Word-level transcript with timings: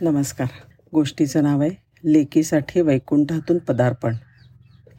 नमस्कार. 0.00 0.48
गोष्टीचं 0.92 1.42
नाव 1.42 1.60
आहे 1.60 1.70
लेकीसाठी 2.12 2.80
वैकुंठातून 2.80 3.58
पदार्पण. 3.58 4.14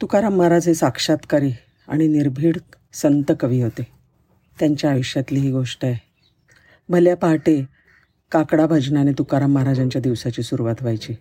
तुकाराम 0.00 0.34
महाराज 0.34 0.66
हे 0.68 0.74
साक्षात्कारी 0.74 1.52
आणि 1.88 2.06
निर्भीड 2.06 2.56
संत 2.92 3.32
कवी 3.40 3.62
होते. 3.62 3.86
त्यांच्या 4.58 4.90
आयुष्यातली 4.90 5.40
ही 5.40 5.50
गोष्ट 5.50 5.84
आहे. 5.84 5.98
भल्या 6.88 7.16
पहाटे 7.16 7.68
काकडा 8.32 8.66
भजनाने 8.66 9.12
तुकाराम 9.12 9.52
महाराजांच्या 9.52 10.02
दिवसाची 10.02 10.42
सुरुवात 10.42 10.74
व्हायची. 10.80 11.14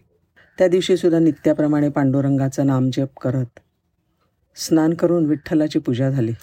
त्या 0.58 0.68
दिवशीसुद्धा 0.68 1.20
नित्याप्रमाणे 1.20 1.90
पांडुरंगाचं 1.90 2.68
नामजप 2.68 3.20
करत 3.22 3.60
स्नान 4.56 4.94
करून 4.94 5.26
विठ्ठलाची 5.26 5.80
पूजा 5.80 6.10
झाली. 6.10 6.34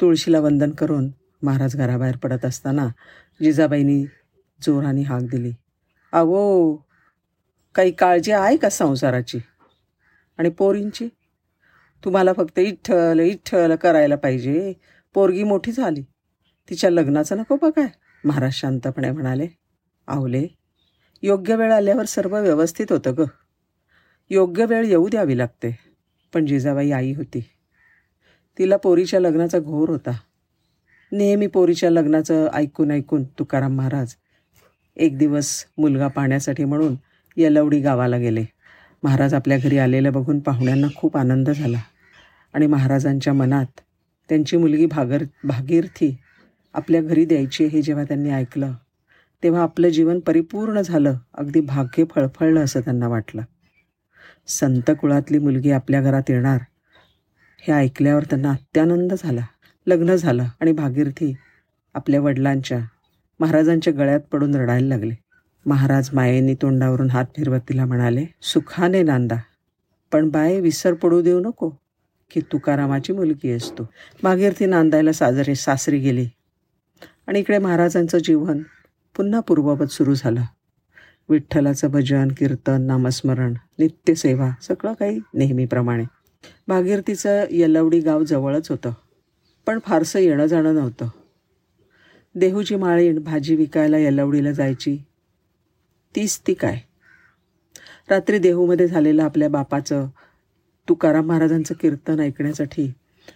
तुळशीला 0.00 0.40
वंदन 0.40 0.70
करून 0.70 1.10
महाराज 1.42 1.76
घराबाहेर 1.76 2.16
पडत 2.16 2.44
असताना 2.44 2.88
जिजाबाईंनी 3.42 4.04
जोराने 4.62 5.02
हाक 5.02 5.22
दिली. 5.22 5.52
अहो 6.12 6.76
काही 7.74 7.90
काळजी 7.90 8.32
आहे 8.32 8.56
का 8.56 8.68
संसाराची? 8.68 9.38
आणि 10.38 10.48
पोरींची? 10.48 11.08
तुम्हाला 12.04 12.32
फक्त 12.32 12.58
इठ्ठल 12.58 13.20
इठ्ठल 13.20 13.74
करायला 13.76 14.16
पाहिजे. 14.16 14.72
पोरगी 15.14 15.42
मोठी 15.42 15.72
झाली. 15.72 16.02
तिच्या 16.70 16.90
लग्नाचं 16.90 17.36
नको 17.36 17.56
बघाय 17.56 17.86
महाराज 18.24 18.52
शांतपणे 18.52 19.10
म्हणाले 19.10 19.48
आवले 20.06 20.46
योग्य 21.22 21.56
वेळ 21.56 21.72
आल्यावर 21.72 22.04
सर्व 22.04 22.40
व्यवस्थित 22.40 22.92
होतं 22.92 23.14
ग. 23.18 23.24
योग्य 24.30 24.64
वेळ 24.64 24.84
येऊ 24.84 25.08
द्यावी 25.08 25.38
लागते. 25.38 25.78
पण 26.34 26.46
जिजाबाई 26.46 26.90
आई 26.90 27.12
होती. 27.12 27.40
तिला 28.58 28.76
पोरीच्या 28.76 29.20
लग्नाचा 29.20 29.58
घोर 29.58 29.88
होता. 29.88 30.10
नेहमी 31.12 31.46
पोरीच्या 31.46 31.90
लग्नाचं 31.90 32.48
ऐकून 32.52 32.90
ऐकून 32.90 33.24
तुकाराम 33.24 33.76
महाराज 33.76 34.14
एक 34.98 35.18
दिवस 35.18 35.64
मुलगा 35.78 36.06
पाहण्यासाठी 36.08 36.64
म्हणून 36.64 36.94
यलवडी 37.36 37.80
गावाला 37.80 38.16
गेले. 38.16 38.44
महाराज 39.02 39.34
आपल्या 39.34 39.58
घरी 39.58 39.78
आलेलं 39.78 40.12
बघून 40.12 40.38
पाहुण्यांना 40.40 40.86
खूप 40.96 41.16
आनंद 41.16 41.50
झाला 41.50 41.78
आणि 42.54 42.66
महाराजांच्या 42.66 43.32
मनात 43.32 43.80
त्यांची 44.28 44.56
मुलगी 44.56 44.86
भागर 44.86 45.22
भागीरथी 45.44 46.16
आपल्या 46.74 47.00
घरी 47.02 47.24
द्यायची 47.24 47.64
हे 47.64 47.82
जेव्हा 47.82 48.04
त्यांनी 48.04 48.30
ऐकलं 48.30 48.72
तेव्हा 49.42 49.62
आपलं 49.62 49.88
जीवन 49.88 50.20
परिपूर्ण 50.20 50.80
झालं 50.80 51.16
अगदी 51.34 51.60
भाग्य 51.60 52.04
फळफळलं 52.04 52.64
असं 52.64 52.80
त्यांना 52.80 53.08
वाटलं. 53.08 53.42
संत 54.46 54.90
कुळातली 55.00 55.38
मुलगी 55.38 55.70
आपल्या 55.70 56.00
घरात 56.02 56.30
येणार 56.30 56.58
हे 57.62 57.72
ऐकल्यावर 57.72 58.24
त्यांना 58.24 58.50
अत्यानंद 58.50 59.14
झाला 59.18 59.40
लग्न 59.86 60.14
झालं 60.14 60.44
आणि 60.60 60.72
भागीरथी 60.72 61.34
आपल्या 61.94 62.20
वडिलांच्या 62.20 62.78
महाराजांच्या 63.40 63.92
गळ्यात 63.92 64.20
पडून 64.20 64.54
रडायला 64.54 64.86
लागले. 64.86 65.14
महाराज 65.66 66.10
मायेनी 66.12 66.54
तोंडावरून 66.54 67.10
हात 67.10 67.24
फिरवत 67.36 67.60
तिला 67.68 67.84
म्हणाले 67.84 68.26
सुखाने 68.42 69.02
नांदा 69.02 69.36
पण 70.12 70.28
बाय 70.28 70.60
विसर 70.60 70.94
पडू 70.94 71.22
देऊ 71.22 71.40
नको 71.40 71.70
की 72.30 72.40
तुकारामाची 72.40 73.12
मुलगी 73.12 73.50
असतो. 73.50 73.88
भागीरथी 74.22 74.66
नांदायला 74.66 75.12
साजरे 75.12 75.54
सासरी 75.54 75.98
गेली. 75.98 76.28
आणि 77.26 77.40
इकडे 77.40 77.58
महाराजांचं 77.58 78.18
जीवन 78.18 78.58
पुन्हा 79.16 79.40
पूर्ववत 79.40 79.86
सुरू 79.86 80.14
झालं. 80.14 80.42
विठ्ठलाचं 81.28 81.90
भजन 81.90 82.28
कीर्तन 82.28 82.82
नामस्मरण 82.82 83.54
नित्यसेवा 83.78 84.50
सगळं 84.62 84.92
काही 84.92 85.20
नेहमीप्रमाणे. 85.34 86.04
भागीरथीचं 86.68 87.44
यलवडी 87.50 88.00
गाव 88.00 88.24
जवळच 88.24 88.70
होतं. 88.70 88.92
पण 89.66 89.78
फारसं 89.86 90.18
येणं 90.18 90.46
जाणं 90.46 90.74
नव्हतं. 90.74 91.08
देहूची 92.38 92.76
माळीण 92.76 93.18
भाजी 93.18 93.56
विकायला 93.56 93.98
यलवडीला 93.98 94.52
जायची. 94.52 94.96
तीच 96.16 96.40
ती 96.46 96.54
काय? 96.54 96.78
रात्री 98.10 98.38
देहूमध्ये 98.38 98.88
झालेलं 98.88 99.22
आपल्या 99.22 99.48
बापाचं 99.48 100.06
तुकाराम 100.88 101.26
महाराजांचं 101.26 101.74
कीर्तन 101.74 102.20
ऐकण्यासाठी 102.20 102.92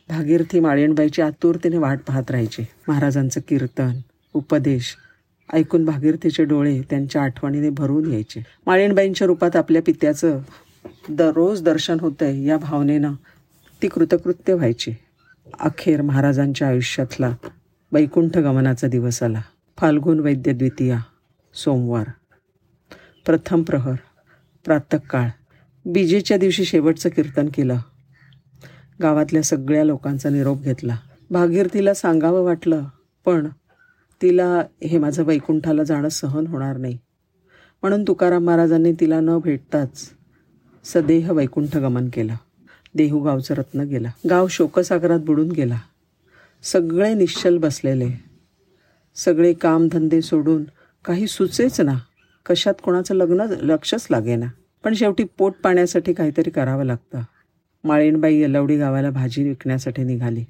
भागीरथी 0.09 0.61
माळीणबाईची 0.61 1.23
आतुरतेने 1.23 1.79
वाट 1.79 2.01
पाहत 2.09 2.31
राहायची. 2.31 2.65
महाराजांचं 2.89 3.41
कीर्तन 3.49 3.91
उपदेश 4.35 4.97
ऐकून 5.53 5.85
भागीरथीचे 5.85 6.45
डोळे 6.45 6.81
त्यांच्या 6.91 7.23
आठवणीने 7.23 7.71
भरून 7.71 8.13
यायचे. 8.13 8.43
माळीणबाईंच्या 8.67 9.27
रूपात 9.27 9.57
आपल्या 9.57 9.83
पित्याचं 9.83 10.39
दररोज 11.09 11.63
दर्शन 11.63 12.01
होतंय 12.01 12.45
या 12.45 12.57
भावनेनं 12.59 13.13
ती 13.83 13.89
कृतकृत्य 13.89 14.55
व्हायची. 14.55 14.95
अखेर 15.61 16.03
महाराजांच्या 16.03 16.69
आयुष्यातला 16.69 17.37
वैकुंठ 17.93 18.39
गमनाचा 18.39 18.89
दिवस 18.89 19.23
आला. 19.23 19.43
फाल्गुन 19.79 20.21
वैद्य 20.21 20.53
द्वितीया 20.53 21.01
सोमवार. 21.55 22.07
प्रथम 23.27 23.63
प्रहर 23.63 23.95
प्रातकाळ 24.65 25.29
बीजेच्या 25.87 26.37
दिवशी 26.37 26.65
शेवटचं 26.65 27.09
कीर्तन 27.09 27.49
केलं. 27.55 27.79
गावातल्या 29.03 29.43
सगळ्या 29.43 29.85
लोकांचा 29.85 30.31
निरोप 30.31 30.63
घेतला. 30.63 30.97
भागीरथीला 31.31 31.95
सांगावं 31.95 32.43
वाटलं 32.43 32.85
पण 33.25 33.49
तिला 34.23 34.63
हे 34.83 34.99
माझं 34.99 35.25
वैकुंठाला 35.25 35.83
जाणं 35.83 36.09
सहन 36.09 36.47
होणार 36.47 36.77
नाही. 36.77 36.99
म्हणून 37.83 38.03
तुकाराम 38.03 38.45
महाराजांनी 38.45 38.93
तिला 38.93 39.21
न 39.21 39.39
भेटताच 39.39 40.11
सदेह 40.85 41.33
वैकुंठ 41.33 41.77
गमन 41.77 42.09
केलं. 42.13 42.35
देहू 42.95 43.21
गावचं 43.21 43.55
रत्न 43.55 43.81
गेला. 43.81 44.11
गाव 44.31 44.47
शोकसागरात 44.47 45.21
बुडून 45.21 45.49
गेला. 45.49 45.79
सगळे 46.63 47.15
निश्चल 47.15 47.59
बसलेले. 47.59 48.11
सगळे 49.15 49.53
कामधंदे 49.53 50.23
सोडून 50.23 50.65
काही 51.05 51.27
सुचेच 51.27 51.81
ना. 51.81 51.99
कशात 52.47 52.75
कोणाचं 52.83 53.15
लग्न 53.15 53.41
लक्षच 53.41 54.07
लागेना. 54.11 54.47
पण 54.85 54.95
शेवटी 54.95 55.25
पोट 55.25 55.55
पाण्यासाठी 55.65 56.13
काहीतरी 56.13 56.51
करावं 56.51 56.85
लागतं. 56.85 57.21
माळीणबाई 57.85 58.39
यलवडी 58.39 58.79
गावाला 58.79 59.11
भाजी 59.11 59.49
विकण्यासाठी 59.49 60.03
निघाली. 60.03 60.45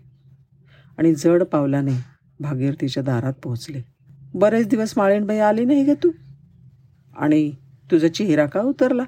आणि 0.99 1.15
जड 1.15 1.43
पावलाने 1.43 2.05
भागीरथीच्या 2.41 3.03
दारात 3.03 3.33
पोहोचले. 3.33 3.83
बरेच 4.35 4.69
दिवस 4.69 4.95
माळीणबाई 4.97 5.39
आली 5.39 5.65
नाही 5.65 5.85
ग 5.85 5.91
तू? 6.03 6.11
आणि 7.17 7.53
तुझा 7.91 8.09
चेहरा 8.09 8.47
का 8.47 8.61
उतरला? 8.61 9.05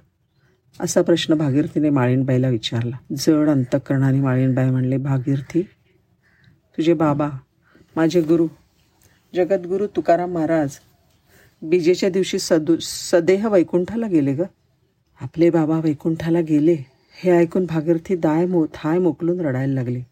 असा 0.80 1.02
प्रश्न 1.02 1.34
भागीरथीने 1.34 1.90
माळीणबाईला 1.90 2.48
विचारला. 2.48 2.96
जड 3.16 3.48
अंतकरणाने 3.48 4.20
माळीणबाई 4.20 4.70
म्हणले 4.70 4.96
भागीरथी 4.96 5.68
तुझे 6.76 6.94
बाबा 6.94 7.28
माझे 7.96 8.22
गुरु 8.22 8.46
जगद्गुरू 9.34 9.86
तुकाराम 9.86 10.32
महाराज 10.32 10.78
बीजेच्या 11.62 12.10
दिवशी 12.10 12.38
सदु 12.38 12.76
सदेह 12.80 13.48
वैकुंठाला 13.48 14.06
गेले 14.06 14.34
ग. 14.34 14.40
आपले 15.20 15.50
बाबा 15.50 15.78
वैकुंठाला 15.78 16.40
गेले 16.40 16.76
हे 17.14 17.30
ऐकून 17.30 17.66
भागीरथी 17.66 18.16
दाय 18.16 18.46
मो 18.46 18.66
थाय 18.74 18.98
मोकलून 18.98 19.40
रडायला 19.40 19.74
लागले. 19.74 20.02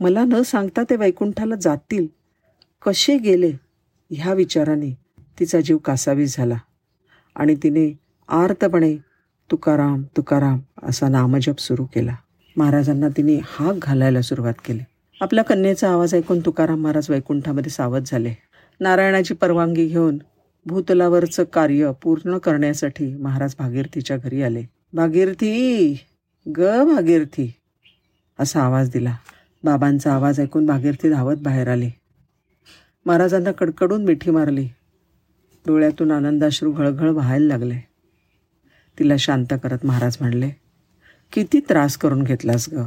मला 0.00 0.24
न 0.24 0.42
सांगता 0.42 0.82
ते 0.90 0.96
वैकुंठाला 0.96 1.54
जातील. 1.54 2.06
कसे 2.86 3.18
गेले? 3.18 3.52
ह्या 4.10 4.32
विचाराने 4.32 4.98
तिचा 5.38 5.60
जीव 5.60 5.78
कासावीस 5.78 6.36
झाला. 6.36 6.56
आणि 7.34 7.54
तिने 7.54 7.98
आर्तपणे 8.28 8.96
तुकाराम 9.50 10.02
तुकाराम 10.16 10.60
असा 10.82 11.08
नामजप 11.08 11.58
सुरू 11.58 11.84
केला. 11.84 12.16
महाराजांना 12.56 13.08
तिने 13.08 13.34
हाक 13.44 13.74
घालायला 13.82 14.22
सुरुवात 14.22 14.54
केली. 14.64 14.82
आपल्या 15.20 15.44
कन्येचा 15.44 15.90
आवाज 15.90 16.14
ऐकून 16.14 16.40
तुकाराम 16.40 16.80
महाराज 16.80 17.10
वैकुंठामध्ये 17.10 17.70
सावध 17.70 18.02
झाले. 18.06 18.34
नारायणाची 18.80 19.34
परवानगी 19.34 19.86
घेऊन 19.86 20.18
भूतलावरचं 20.66 21.44
कार्य 21.44 21.90
पूर्ण 22.02 22.38
करण्यासाठी 22.38 23.16
महाराज 23.16 23.54
भागीरथीच्या 23.58 24.16
घरी 24.16 24.42
आले. 24.42 24.62
भागीरथी! 24.92 25.92
ग 26.46 26.84
भागीरथी! 26.94 27.50
असा 28.38 28.62
आवाज 28.62 28.90
दिला. 28.90 29.16
बाबांचा 29.64 30.12
आवाज 30.12 30.40
ऐकून 30.40 30.66
भागीरथी 30.66 31.10
धावत 31.10 31.36
बाहेर 31.36 31.68
आली. 31.68 31.90
महाराजांना 33.06 33.52
कडकडून 33.52 34.04
मिठी 34.04 34.30
मारली. 34.30 34.68
डोळ्यातून 35.66 36.10
आनंदाश्रू 36.10 36.72
घळघळ 36.72 37.10
व्हायला 37.10 37.46
लागले. 37.46 37.78
तिला 38.98 39.16
शांत 39.16 39.54
करत 39.62 39.84
महाराज 39.84 40.16
म्हणले 40.20 40.50
किती 41.32 41.60
त्रास 41.60 41.96
करून 41.96 42.22
घेतलास 42.22 42.68
ग 42.72 42.82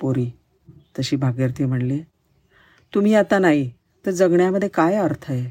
पोरी. 0.00 0.30
तशी 0.98 1.16
भागीरथी 1.16 1.64
म्हणली 1.64 2.00
तुम्ही 2.92 3.14
आता 3.14 3.38
नाही 3.38 3.70
तर 4.04 4.10
जगण्यामध्ये 4.10 4.68
काय 4.68 4.94
अर्थ 4.94 5.24
आहे? 5.28 5.50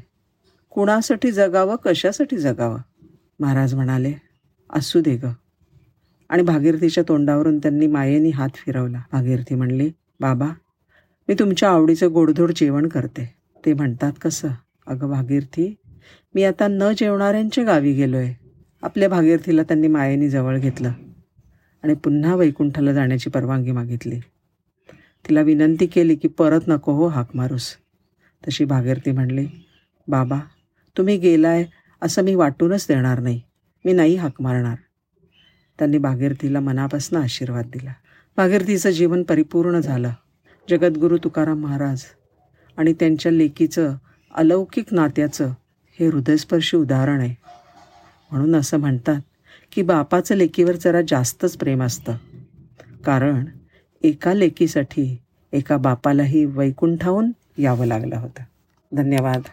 कुणासाठी 0.70 1.32
जगावं 1.32 1.76
कशासाठी 1.76 2.36
जगावं? 2.36 2.78
महाराज 3.40 3.74
म्हणाले 3.74 4.12
असू 4.70 5.00
दे 5.00 5.16
ग. 5.16 5.26
आणि 6.30 6.42
भागीरथीच्या 6.42 7.04
तोंडावरून 7.08 7.58
त्यांनी 7.58 7.86
मायेनी 7.86 8.30
हात 8.30 8.56
फिरवला. 8.56 9.02
भागीरथी 9.12 9.54
म्हणली 9.54 9.90
बाबा 10.20 10.48
मी 11.28 11.34
तुमच्या 11.34 11.70
आवडीचं 11.70 12.12
गोडधोड 12.12 12.52
जेवण 12.56 12.88
करते. 12.88 13.34
ते 13.64 13.72
म्हणतात 13.74 14.12
कसं? 14.22 14.48
अगं 14.86 15.10
भागीरथी 15.10 15.74
मी 16.34 16.44
आता 16.44 16.66
न 16.68 16.92
जेवणाऱ्यांच्या 16.98 17.64
गावी 17.64 17.92
गेलो 17.92 18.16
आहे 18.16 18.34
आपल्या 18.82 19.08
भागीरथीला 19.08 19.62
त्यांनी 19.62 19.88
मायेनी 19.88 20.28
जवळ 20.28 20.58
घेतलं 20.58 20.92
आणि 21.84 21.94
पुन्हा 21.94 22.34
वैकुंठाला 22.34 22.92
जाण्याची 22.92 23.30
परवानगी 23.30 23.72
मागितली. 23.72 24.20
तिला 25.28 25.40
विनंती 25.40 25.86
केली 25.86 26.14
की 26.16 26.28
परत 26.28 26.60
नको 26.68 26.92
हो 26.92 27.08
हाक 27.08 27.36
मारूस. 27.36 27.76
तशी 28.48 28.64
भागीरथी 28.64 29.10
म्हणली 29.10 29.46
बाबा 30.08 30.38
तुम्ही 30.96 31.16
गेलाय 31.16 31.64
असं 32.02 32.22
मी 32.22 32.34
वाटूनच 32.34 32.86
देणार 32.88 33.20
नाही. 33.20 33.40
मी 33.84 33.92
नाही 33.92 34.16
हाक 34.16 34.40
मारणार. 34.40 34.76
त्यांनी 35.78 35.98
भागीरथीला 35.98 36.60
मनापासून 36.60 37.22
आशीर्वाद 37.22 37.64
दिला. 37.64 37.92
भागीरथीचं 38.36 38.90
जीवन 38.90 39.22
परिपूर्ण 39.22 39.80
झालं. 39.80 40.10
जगद्गुरू 40.70 41.18
तुकाराम 41.24 41.60
महाराज 41.60 42.02
आणि 42.76 42.92
त्यांच्या 42.92 43.32
लेकीचं 43.32 43.96
अलौकिक 44.34 44.94
नात्याचं 44.94 45.52
हे 46.00 46.06
हृदयस्पर्शी 46.06 46.76
उदाहरण 46.76 47.20
आहे. 47.20 47.34
म्हणून 48.30 48.56
असं 48.56 48.76
म्हणतात 48.76 49.20
की 49.72 49.82
बापाचं 49.82 50.34
लेकीवर 50.34 50.76
जरा 50.76 51.00
जास्तच 51.08 51.56
प्रेम 51.56 51.82
असतं. 51.82 52.16
कारण 53.04 53.44
एका 54.02 54.34
लेकीसाठी 54.34 55.18
एका 55.52 55.76
बापालाही 55.76 56.44
वैकुंठाहून 56.44 57.30
यावं 57.58 57.86
लागलं 57.86 58.16
होतं. 58.16 58.42
धन्यवाद. 58.92 59.48